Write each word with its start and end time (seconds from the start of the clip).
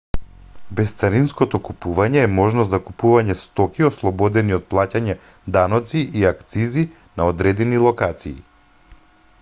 бесцаринското 0.77 1.59
купување 1.67 2.19
е 2.21 2.29
можност 2.37 2.71
за 2.71 2.79
купување 2.87 3.35
стоки 3.43 3.85
ослободени 3.89 4.57
од 4.59 4.65
плаќање 4.73 5.17
даноци 5.59 6.03
и 6.23 6.27
акцизи 6.33 6.89
на 7.21 7.31
одредени 7.35 7.85
локации 7.87 8.37